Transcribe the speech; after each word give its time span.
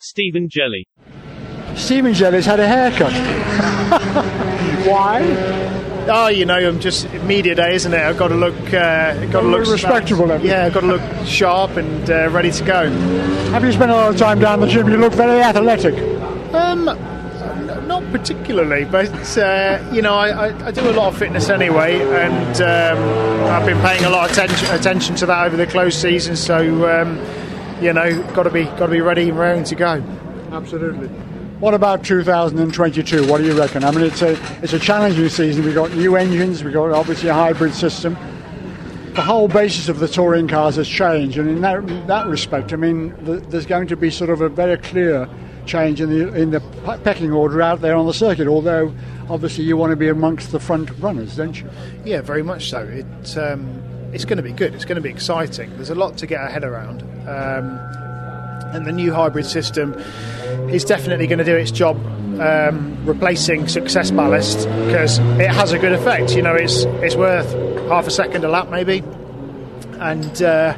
Stephen 0.00 0.48
Jelley. 0.48 0.86
Stephen 1.76 2.14
Jelley's 2.14 2.46
had 2.46 2.58
a 2.58 2.66
haircut. 2.66 3.12
Why? 4.86 5.20
Oh, 6.08 6.28
you 6.28 6.46
know, 6.46 6.56
I'm 6.56 6.80
just 6.80 7.12
media 7.24 7.54
day, 7.54 7.74
isn't 7.74 7.92
it? 7.92 8.00
I've 8.00 8.16
got 8.16 8.28
to 8.28 8.34
look, 8.34 8.56
uh, 8.72 9.26
got 9.26 9.42
to 9.42 9.46
look 9.46 9.68
respectable. 9.68 10.26
Then. 10.26 10.40
Yeah, 10.40 10.64
I've 10.64 10.72
got 10.72 10.80
to 10.80 10.86
look 10.86 11.26
sharp 11.26 11.76
and 11.76 12.10
uh, 12.10 12.30
ready 12.30 12.50
to 12.50 12.64
go. 12.64 12.90
Have 13.50 13.62
you 13.62 13.72
spent 13.72 13.90
a 13.90 13.94
lot 13.94 14.10
of 14.10 14.16
time 14.16 14.40
down 14.40 14.60
the 14.60 14.66
gym? 14.66 14.88
You 14.88 14.96
look 14.96 15.12
very 15.12 15.42
athletic. 15.42 15.94
Um, 16.54 16.86
not 17.86 18.02
particularly, 18.10 18.86
but 18.86 19.38
uh, 19.38 19.86
you 19.92 20.00
know, 20.00 20.14
I, 20.14 20.48
I, 20.48 20.66
I, 20.66 20.70
do 20.70 20.88
a 20.88 20.92
lot 20.92 21.08
of 21.08 21.18
fitness 21.18 21.50
anyway, 21.50 22.00
and 22.00 22.60
um, 22.62 23.50
I've 23.50 23.66
been 23.66 23.80
paying 23.82 24.04
a 24.04 24.10
lot 24.10 24.30
of 24.30 24.36
attention, 24.36 24.74
attention 24.74 25.14
to 25.16 25.26
that 25.26 25.46
over 25.46 25.56
the 25.56 25.66
close 25.66 25.96
season. 25.96 26.36
So, 26.36 26.88
um, 26.90 27.18
you 27.80 27.92
know, 27.92 28.22
got 28.34 28.44
to 28.44 28.50
be 28.50 28.64
got 28.64 28.86
to 28.86 28.88
be 28.88 29.00
ready 29.00 29.28
and 29.28 29.38
raring 29.38 29.64
to 29.64 29.74
go. 29.74 30.02
Absolutely. 30.52 31.08
What 31.60 31.74
about 31.74 32.04
2022? 32.04 33.26
What 33.26 33.38
do 33.38 33.44
you 33.44 33.58
reckon? 33.58 33.84
I 33.84 33.90
mean, 33.90 34.04
it's 34.04 34.22
a 34.22 34.32
it's 34.62 34.72
a 34.72 34.78
challenging 34.78 35.28
season. 35.28 35.64
We've 35.64 35.74
got 35.74 35.92
new 35.92 36.16
engines. 36.16 36.64
We've 36.64 36.72
got 36.72 36.90
obviously 36.90 37.28
a 37.28 37.34
hybrid 37.34 37.74
system. 37.74 38.16
The 39.14 39.22
whole 39.22 39.48
basis 39.48 39.88
of 39.88 39.98
the 39.98 40.08
touring 40.08 40.48
cars 40.48 40.76
has 40.76 40.88
changed, 40.88 41.36
and 41.36 41.48
in 41.48 41.60
that 41.62 41.78
in 41.78 42.06
that 42.06 42.26
respect, 42.28 42.72
I 42.72 42.76
mean, 42.76 43.14
the, 43.24 43.40
there's 43.40 43.66
going 43.66 43.88
to 43.88 43.96
be 43.96 44.10
sort 44.10 44.30
of 44.30 44.40
a 44.40 44.48
very 44.48 44.78
clear 44.78 45.28
change 45.66 46.00
in 46.00 46.10
the 46.10 46.34
in 46.34 46.50
the 46.50 46.60
pecking 47.04 47.32
order 47.32 47.60
out 47.60 47.80
there 47.80 47.96
on 47.96 48.06
the 48.06 48.14
circuit. 48.14 48.48
Although, 48.48 48.94
obviously, 49.28 49.64
you 49.64 49.76
want 49.76 49.90
to 49.90 49.96
be 49.96 50.08
amongst 50.08 50.52
the 50.52 50.60
front 50.60 50.90
runners, 50.98 51.36
don't 51.36 51.60
you? 51.60 51.68
Yeah, 52.04 52.20
very 52.22 52.42
much 52.42 52.70
so. 52.70 52.80
It 52.80 53.36
um, 53.36 53.82
it's 54.12 54.24
going 54.24 54.38
to 54.38 54.42
be 54.42 54.52
good. 54.52 54.74
It's 54.74 54.84
going 54.84 54.96
to 54.96 55.02
be 55.02 55.10
exciting. 55.10 55.74
There's 55.76 55.90
a 55.90 55.94
lot 55.94 56.16
to 56.18 56.26
get 56.26 56.40
our 56.40 56.48
head 56.48 56.64
around. 56.64 57.04
Um, 57.28 57.78
and 58.72 58.86
the 58.86 58.92
new 58.92 59.12
hybrid 59.12 59.46
system 59.46 59.94
is 60.70 60.84
definitely 60.84 61.26
going 61.26 61.38
to 61.38 61.44
do 61.44 61.56
its 61.56 61.70
job 61.70 61.96
um, 62.40 62.96
replacing 63.04 63.68
success 63.68 64.10
ballast 64.10 64.68
because 64.86 65.18
it 65.18 65.50
has 65.50 65.72
a 65.72 65.78
good 65.78 65.92
effect. 65.92 66.34
You 66.34 66.42
know, 66.42 66.54
it's 66.54 66.84
it's 67.02 67.16
worth 67.16 67.52
half 67.88 68.06
a 68.06 68.10
second 68.10 68.44
a 68.44 68.48
lap 68.48 68.68
maybe, 68.70 69.02
and 69.98 70.42
uh, 70.42 70.76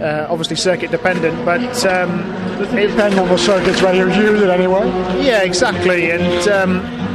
uh, 0.00 0.26
obviously 0.28 0.56
circuit 0.56 0.90
dependent, 0.90 1.44
but 1.44 1.86
um, 1.86 2.20
it 2.76 2.88
depends 2.88 3.16
on 3.16 3.28
the 3.28 3.38
circuits 3.38 3.82
where 3.82 3.94
you 3.94 4.06
use 4.06 4.42
it 4.42 4.50
anyway. 4.50 4.86
Yeah, 5.24 5.42
exactly, 5.42 6.10
and. 6.10 6.48
Um, 6.48 7.06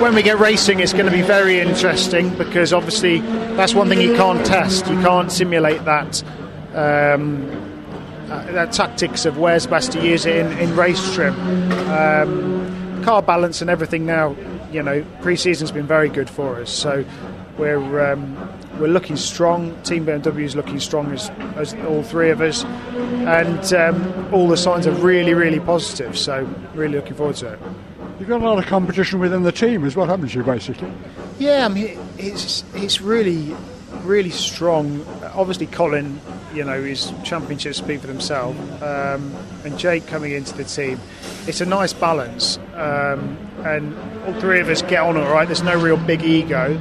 when 0.00 0.14
we 0.14 0.22
get 0.22 0.38
racing, 0.38 0.80
it's 0.80 0.92
going 0.92 1.06
to 1.06 1.12
be 1.12 1.22
very 1.22 1.60
interesting 1.60 2.36
because 2.36 2.72
obviously 2.72 3.20
that's 3.56 3.74
one 3.74 3.88
thing 3.88 4.00
you 4.00 4.14
can't 4.14 4.44
test. 4.44 4.86
You 4.88 5.00
can't 5.00 5.30
simulate 5.30 5.84
that 5.84 6.22
um, 6.74 7.48
uh, 8.30 8.44
that 8.52 8.72
tactics 8.72 9.24
of 9.24 9.38
where's 9.38 9.66
best 9.66 9.92
to 9.92 10.06
use 10.06 10.26
it 10.26 10.36
in, 10.36 10.52
in 10.58 10.76
race 10.76 11.14
trim. 11.14 11.34
Um, 11.90 13.02
car 13.04 13.22
balance 13.22 13.62
and 13.62 13.70
everything 13.70 14.04
now, 14.04 14.36
you 14.70 14.82
know, 14.82 15.04
pre-season's 15.22 15.72
been 15.72 15.86
very 15.86 16.08
good 16.08 16.28
for 16.28 16.60
us. 16.60 16.70
So 16.70 17.04
we're 17.56 18.12
um, 18.12 18.36
we're 18.78 18.88
looking 18.88 19.16
strong. 19.16 19.80
Team 19.82 20.06
BMW 20.06 20.44
is 20.44 20.54
looking 20.54 20.78
strong 20.78 21.10
as, 21.12 21.30
as 21.56 21.74
all 21.86 22.02
three 22.02 22.30
of 22.30 22.40
us, 22.40 22.64
and 22.64 23.72
um, 23.72 24.34
all 24.34 24.46
the 24.46 24.56
signs 24.56 24.86
are 24.86 24.92
really, 24.92 25.34
really 25.34 25.60
positive. 25.60 26.16
So 26.16 26.48
really 26.74 26.96
looking 26.96 27.14
forward 27.14 27.36
to 27.36 27.54
it. 27.54 27.58
You've 28.18 28.28
got 28.28 28.42
a 28.42 28.44
lot 28.44 28.58
of 28.58 28.66
competition 28.66 29.20
within 29.20 29.42
the 29.42 29.52
team, 29.52 29.84
as 29.84 29.96
what 29.96 30.08
happens 30.08 30.32
to 30.32 30.38
you 30.38 30.44
basically. 30.44 30.92
Yeah, 31.38 31.64
I 31.64 31.68
mean 31.68 31.98
it's 32.18 32.64
it's 32.74 33.00
really 33.00 33.56
really 34.02 34.30
strong. 34.30 35.04
Obviously, 35.34 35.66
Colin, 35.66 36.20
you 36.54 36.64
know, 36.64 36.82
his 36.82 37.12
championship 37.24 37.74
speak 37.74 38.00
for 38.00 38.06
themselves. 38.06 38.58
um, 38.82 39.34
and 39.64 39.78
Jake 39.78 40.06
coming 40.06 40.32
into 40.32 40.56
the 40.56 40.64
team. 40.64 41.00
It's 41.46 41.60
a 41.60 41.66
nice 41.66 41.92
balance, 41.92 42.58
um, 42.74 43.36
and 43.64 43.94
all 44.26 44.40
three 44.40 44.60
of 44.60 44.68
us 44.68 44.82
get 44.82 45.02
on 45.02 45.16
all 45.16 45.30
right. 45.30 45.46
There's 45.46 45.62
no 45.62 45.78
real 45.78 45.96
big 45.96 46.22
ego, 46.22 46.76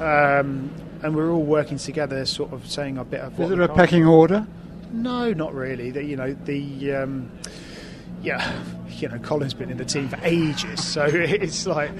um, 0.00 0.70
and 1.02 1.14
we're 1.16 1.30
all 1.30 1.42
working 1.42 1.78
together, 1.78 2.24
sort 2.26 2.52
of 2.52 2.70
saying 2.70 2.98
a 2.98 3.04
bit 3.04 3.20
of. 3.20 3.38
Is 3.40 3.48
there 3.50 3.62
a 3.62 3.68
pecking 3.68 4.06
order? 4.06 4.46
No, 4.92 5.32
not 5.32 5.54
really. 5.54 5.90
The, 5.90 6.04
you 6.04 6.16
know, 6.16 6.32
the 6.32 6.92
um, 6.94 7.30
yeah, 8.22 8.52
you 8.98 9.08
know, 9.08 9.18
Colin's 9.18 9.54
been 9.54 9.70
in 9.70 9.76
the 9.76 9.84
team 9.84 10.08
for 10.08 10.18
ages, 10.22 10.84
so 10.84 11.04
it's 11.12 11.66
like, 11.66 11.90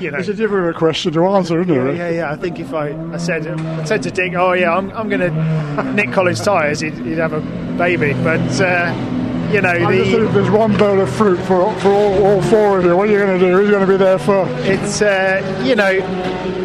you 0.00 0.10
know, 0.10 0.18
it's 0.18 0.28
a 0.28 0.34
difficult 0.34 0.76
question 0.76 1.12
to 1.12 1.26
answer, 1.26 1.60
isn't 1.60 1.88
it? 1.88 1.96
Yeah, 1.96 2.10
yeah. 2.10 2.32
I 2.32 2.36
think 2.36 2.58
if 2.58 2.72
I, 2.72 2.90
I 3.12 3.16
said, 3.16 3.46
I 3.46 3.84
said 3.84 4.02
to 4.04 4.10
Dick, 4.10 4.34
oh 4.34 4.52
yeah, 4.52 4.74
I'm, 4.74 4.90
I'm 4.92 5.08
going 5.08 5.20
to 5.20 5.92
nick 5.92 6.12
Colin's 6.12 6.40
tyres, 6.40 6.80
he'd, 6.80 6.94
he'd, 6.94 7.18
have 7.18 7.32
a 7.32 7.40
baby, 7.76 8.12
but. 8.22 8.60
Uh, 8.60 9.14
you 9.52 9.62
know, 9.62 9.78
the, 9.90 10.28
there's 10.32 10.50
one 10.50 10.76
bowl 10.76 11.00
of 11.00 11.10
fruit 11.10 11.38
for, 11.38 11.72
for 11.76 11.88
all, 11.88 12.26
all 12.26 12.42
four 12.42 12.78
of 12.78 12.84
you. 12.84 12.94
What 12.94 13.08
are 13.08 13.12
you 13.12 13.18
going 13.18 13.40
to 13.40 13.46
do? 13.46 13.56
Who's 13.56 13.70
going 13.70 13.80
to 13.80 13.90
be 13.90 13.96
there 13.96 14.18
for? 14.18 14.46
It's 14.60 15.00
uh, 15.00 15.62
you 15.64 15.74
know, 15.74 15.90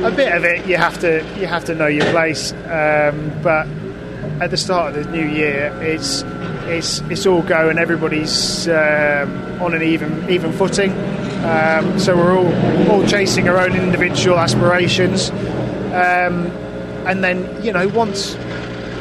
a 0.05 0.11
bit 0.11 0.33
of 0.33 0.43
it. 0.43 0.65
You 0.65 0.75
have 0.75 0.99
to 0.99 1.23
you 1.39 1.47
have 1.47 1.63
to 1.65 1.75
know 1.75 1.87
your 1.87 2.05
place, 2.11 2.51
um, 2.51 3.31
but 3.41 3.67
at 4.41 4.49
the 4.49 4.57
start 4.57 4.95
of 4.95 5.05
the 5.05 5.11
new 5.11 5.25
year, 5.25 5.73
it's 5.81 6.23
it's 6.69 6.99
it's 7.01 7.25
all 7.25 7.41
go 7.41 7.69
and 7.69 7.79
everybody's 7.79 8.67
um, 8.67 9.61
on 9.61 9.73
an 9.73 9.83
even 9.83 10.29
even 10.29 10.51
footing. 10.53 10.91
Um, 11.43 11.99
so 11.99 12.15
we're 12.15 12.37
all 12.37 12.91
all 12.91 13.05
chasing 13.07 13.49
our 13.49 13.57
own 13.57 13.75
individual 13.75 14.39
aspirations, 14.39 15.29
um, 15.91 16.47
and 17.05 17.23
then 17.23 17.63
you 17.63 17.73
know 17.73 17.87
once 17.89 18.35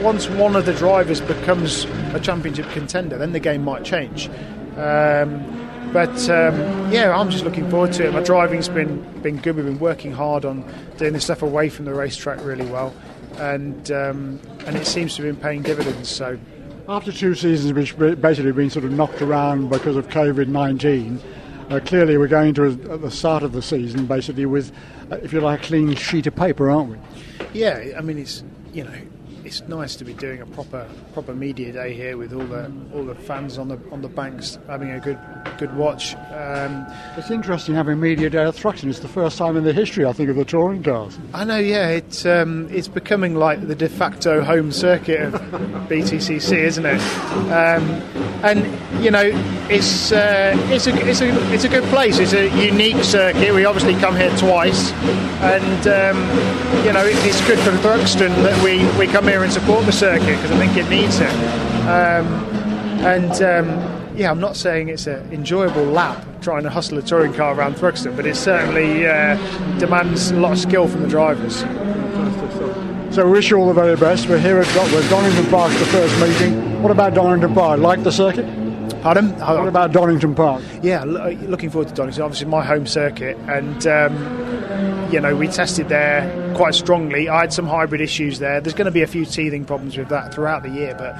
once 0.01 0.29
one 0.29 0.57
of 0.57 0.67
the 0.67 0.75
drivers 0.75 1.21
becomes 1.21 1.85
a 2.15 2.21
championship 2.21 2.69
contender, 2.71 3.17
then 3.17 3.33
the 3.33 3.41
game 3.41 3.65
might 3.65 3.85
change. 3.85 4.29
Um, 4.77 5.63
but 5.93 6.29
um, 6.31 6.91
yeah, 6.91 7.15
I'm 7.15 7.31
just 7.31 7.45
looking 7.45 7.69
forward 7.71 7.93
to 7.95 8.07
it. 8.07 8.13
My 8.13 8.23
driving's 8.23 8.69
been 8.69 9.03
been 9.21 9.37
good. 9.37 9.57
We've 9.57 9.65
been 9.65 9.79
working 9.79 10.13
hard 10.13 10.45
on 10.45 10.65
doing 10.97 11.13
this 11.13 11.25
stuff 11.25 11.43
away 11.43 11.69
from 11.69 11.85
the 11.85 11.95
racetrack 11.95 12.43
really 12.45 12.67
well, 12.67 12.95
and 13.39 13.91
um, 13.93 14.41
and 14.67 14.77
it 14.77 14.87
seems 14.87 15.17
to 15.17 15.23
have 15.23 15.35
been 15.35 15.43
paying 15.43 15.63
dividends. 15.63 16.09
So 16.09 16.39
after 16.89 17.13
two 17.13 17.35
seasons 17.35 17.73
which 17.73 17.97
basically 17.99 18.47
have 18.47 18.57
been 18.57 18.71
sort 18.71 18.85
of 18.85 18.93
knocked 18.93 19.23
around 19.23 19.69
because 19.69 19.97
of 19.97 20.09
COVID 20.09 20.49
19, 20.49 21.21
uh, 21.71 21.81
clearly 21.81 22.17
we're 22.19 22.29
going 22.29 22.55
to, 22.55 22.67
at 22.67 23.01
the 23.01 23.11
start 23.11 23.43
of 23.43 23.53
the 23.53 23.63
season, 23.63 24.07
basically 24.07 24.47
with, 24.47 24.73
uh, 25.11 25.17
if 25.17 25.33
you 25.33 25.41
like, 25.41 25.63
a 25.63 25.67
clean 25.67 25.95
sheet 25.95 26.27
of 26.27 26.35
paper, 26.35 26.71
aren't 26.71 26.91
we? 26.91 26.97
Yeah, 27.53 27.93
I 27.97 28.01
mean, 28.01 28.19
it's, 28.19 28.43
you 28.73 28.85
know, 28.85 28.95
it's 29.45 29.63
nice 29.69 29.97
to 29.97 30.05
be 30.05 30.15
doing 30.15 30.41
a 30.41 30.47
proper 30.47 30.89
proper 31.13 31.35
media 31.35 31.73
day 31.73 31.95
here 31.95 32.17
with 32.17 32.33
all 32.33 32.47
the 32.47 32.71
all 32.95 33.05
the 33.05 33.15
fans 33.15 33.59
on 33.59 33.69
the 33.69 33.79
on 33.91 34.03
the 34.03 34.09
banks 34.09 34.59
having 34.69 34.91
a 34.91 35.01
good 35.01 35.19
good 35.59 35.75
watch. 35.77 36.15
Um, 36.33 36.87
it's 37.17 37.31
interesting 37.31 37.75
having 37.75 38.01
media 38.01 38.31
day 38.31 38.45
at 38.45 38.55
Thruxton. 38.55 38.89
It's 38.89 39.01
the 39.01 39.09
first 39.09 39.39
time 39.39 39.57
in 39.57 39.65
the 39.65 39.73
history, 39.73 40.05
I 40.05 40.13
think, 40.13 40.31
of 40.31 40.37
the 40.37 40.45
touring 40.45 40.83
cars. 40.83 41.19
I 41.35 41.45
know, 41.45 41.59
yeah. 41.59 41.89
It's 41.89 42.25
um, 42.25 42.69
it's 42.71 42.89
becoming 42.89 43.35
like 43.35 43.67
the 43.67 43.75
de 43.75 43.89
facto 43.89 44.43
home 44.43 44.73
circuit 44.73 45.21
of 45.21 45.33
BTCC, 45.89 46.53
isn't 46.53 46.87
it? 46.87 47.01
Um, 47.53 48.03
and 48.45 49.05
you 49.05 49.11
know, 49.11 49.31
it's 49.69 50.13
uh, 50.13 50.55
it's 50.71 50.87
a 50.87 51.09
it's 51.09 51.21
a 51.21 51.53
it's 51.53 51.65
a 51.65 51.69
good 51.69 51.85
place. 51.85 52.19
It's 52.19 52.33
a 52.33 52.49
unique 52.65 53.03
circuit. 53.05 53.55
We 53.55 53.65
obviously 53.65 53.95
come 53.95 54.17
here 54.17 54.35
twice, 54.37 54.93
and 55.43 55.87
um, 55.87 56.85
you 56.85 56.93
know, 56.93 57.05
it's 57.05 57.47
good 57.47 57.59
for 57.61 57.71
Thruxton 57.83 58.35
that 58.43 58.63
we 58.63 58.85
we 58.99 59.11
come 59.13 59.29
here 59.29 59.32
here 59.33 59.43
and 59.43 59.51
support 59.51 59.87
the 59.87 59.93
circuit 59.93 60.27
because 60.27 60.51
I 60.51 60.59
think 60.59 60.77
it 60.77 60.91
needs 60.91 61.19
it. 61.19 61.31
Um, 61.89 62.27
and 63.03 63.33
um, 63.41 64.15
yeah, 64.15 64.31
I'm 64.31 64.41
not 64.41 64.57
saying 64.57 64.91
it's 64.91 65.07
an 65.07 65.33
enjoyable 65.33 65.85
lap 65.85 66.23
trying 66.43 66.65
to 66.65 66.71
hustle 66.71 66.99
a 66.99 67.03
touring 67.03 67.33
car 67.33 67.55
around 67.55 67.77
Thruxton, 67.77 68.15
but 68.15 68.27
it 68.27 68.37
certainly 68.37 69.07
uh, 69.07 69.37
demands 69.79 70.33
a 70.33 70.37
lot 70.37 70.53
of 70.53 70.59
skill 70.59 70.87
from 70.87 71.01
the 71.01 71.09
drivers. 71.09 71.61
So 73.15 73.25
we 73.25 73.33
wish 73.33 73.51
you 73.51 73.57
all 73.57 73.69
the 73.69 73.73
very 73.73 73.97
best. 73.97 74.29
We're 74.29 74.39
here 74.39 74.59
at 74.59 74.67
Donington 75.09 75.47
Park, 75.47 75.73
for 75.73 75.79
the 75.79 75.87
first 75.87 76.21
meeting. 76.21 76.83
What 76.83 76.93
about 76.93 77.15
Donington 77.15 77.55
Park? 77.55 77.81
Like 77.81 78.03
the 78.03 78.13
circuit? 78.13 78.45
Pardon? 79.01 79.31
What 79.39 79.67
about 79.67 79.93
Donington 79.93 80.35
Park? 80.35 80.63
Yeah, 80.83 81.05
looking 81.05 81.71
forward 81.71 81.89
to 81.89 81.95
Donington. 81.95 82.23
Obviously, 82.23 82.49
my 82.49 82.63
home 82.63 82.87
circuit, 82.87 83.39
and 83.49 83.87
um, 83.87 84.62
you 85.13 85.21
know 85.21 85.35
we 85.37 85.49
tested 85.49 85.89
there 85.89 86.55
quite 86.55 86.75
strongly. 86.75 87.29
I 87.29 87.41
had 87.41 87.53
some 87.53 87.67
hybrid 87.67 88.01
issues 88.01 88.39
there. 88.39 88.61
There's 88.61 88.75
going 88.75 88.87
to 88.87 88.93
be 88.93 89.03
a 89.03 89.07
few 89.07 89.25
teething 89.25 89.65
problems 89.65 89.97
with 89.97 90.09
that 90.09 90.35
throughout 90.35 90.63
the 90.63 90.71
year, 90.71 90.95
but 90.97 91.15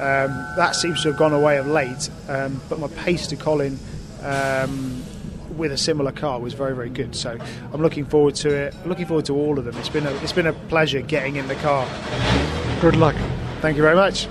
um, 0.00 0.30
that 0.56 0.76
seems 0.76 1.02
to 1.02 1.08
have 1.08 1.18
gone 1.18 1.32
away 1.32 1.58
of 1.58 1.66
late. 1.66 2.10
Um, 2.28 2.60
but 2.68 2.78
my 2.78 2.88
pace 2.88 3.26
to 3.28 3.36
Colin 3.36 3.78
um, 4.22 5.02
with 5.56 5.72
a 5.72 5.78
similar 5.78 6.12
car 6.12 6.40
was 6.40 6.54
very 6.54 6.74
very 6.74 6.90
good. 6.90 7.14
So 7.14 7.38
I'm 7.72 7.82
looking 7.82 8.04
forward 8.04 8.34
to 8.36 8.54
it. 8.54 8.74
Looking 8.86 9.06
forward 9.06 9.26
to 9.26 9.36
all 9.36 9.58
of 9.58 9.64
them. 9.64 9.76
It's 9.78 9.88
been 9.88 10.06
a, 10.06 10.12
it's 10.22 10.32
been 10.32 10.46
a 10.46 10.52
pleasure 10.52 11.00
getting 11.00 11.36
in 11.36 11.48
the 11.48 11.56
car. 11.56 11.86
Good 12.80 12.96
luck. 12.96 13.16
Thank 13.60 13.76
you 13.76 13.82
very 13.82 13.96
much. 13.96 14.28